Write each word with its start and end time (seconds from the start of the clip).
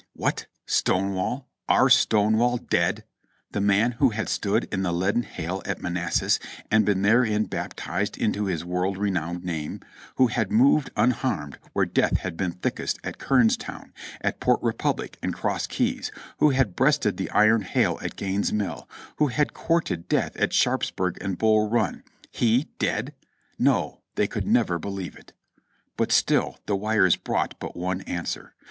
What? 0.13 0.47
Stonewall! 0.65 1.47
Our 1.69 1.87
Stonewall 1.87 2.57
dead! 2.57 3.03
the 3.51 3.61
man 3.61 3.91
who 3.91 4.09
had 4.09 4.29
stood 4.29 4.63
in 4.73 4.81
the 4.81 4.91
leaden 4.91 5.21
hail 5.21 5.61
at 5.63 5.79
Manassas, 5.79 6.39
and 6.71 6.83
been 6.87 7.03
therein 7.03 7.45
baptized 7.45 8.17
into 8.17 8.45
his 8.45 8.65
world 8.65 8.97
renowned 8.97 9.43
name; 9.43 9.79
who 10.15 10.25
had 10.25 10.51
moved 10.51 10.89
unharmed 10.97 11.59
where 11.73 11.85
death 11.85 12.17
had 12.17 12.35
been 12.35 12.53
thickest 12.53 12.97
at 13.03 13.19
Kernstown. 13.19 13.93
at 14.21 14.39
Port 14.39 14.59
Republic, 14.63 15.19
and 15.21 15.35
Cross 15.35 15.67
Keys; 15.67 16.11
who 16.39 16.49
had 16.49 16.75
breasted 16.75 17.17
the 17.17 17.29
iron 17.29 17.61
hail 17.61 17.99
at 18.01 18.15
Gaines' 18.15 18.51
Mill; 18.51 18.89
who 19.17 19.27
had 19.27 19.53
courted 19.53 20.07
death 20.09 20.35
at 20.37 20.51
Sharpsburg 20.51 21.19
and 21.21 21.37
Bull 21.37 21.69
Run. 21.69 22.01
He 22.31 22.69
dead? 22.79 23.13
No, 23.59 24.01
they 24.15 24.25
could 24.25 24.47
never 24.47 24.79
believe 24.79 25.15
it. 25.15 25.33
But 25.95 26.11
still 26.11 26.57
the 26.65 26.75
wires 26.75 27.17
brought 27.17 27.59
but 27.59 27.75
one 27.77 28.01
answer. 28.07 28.55